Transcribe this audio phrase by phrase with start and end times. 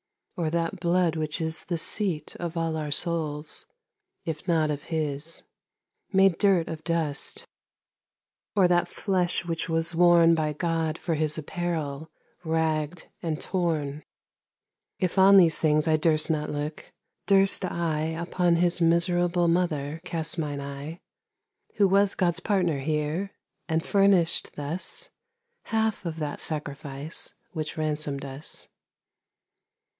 [0.35, 3.67] or that blood which isThe seat of all our Soules,
[4.25, 5.43] if not of his,
[6.11, 7.45] Made durt of dust,
[8.55, 12.07] or that flesh which was worneBy God, for his apparell,
[12.43, 14.01] rag'd, and torne?
[14.97, 16.91] If on these things I durst not looke,
[17.27, 20.99] durst IUpon his miserable mother cast mine eye,
[21.75, 23.33] Who was Gods partner here,
[23.69, 28.67] and furnish'd thusHalfe of that Sacrifice, which ransom'd us?